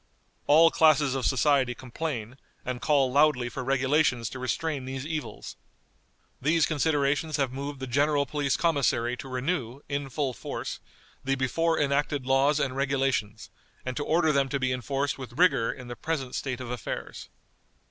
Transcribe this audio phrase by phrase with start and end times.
[0.47, 5.57] All classes of society complain, and call loudly for regulations to restrain these evils.
[6.41, 10.79] These considerations have moved the General Police Commissary to renew, in full force,
[11.23, 13.51] the before enacted laws and regulations,
[13.85, 17.29] and to order them to be enforced with rigor in the present state of affairs."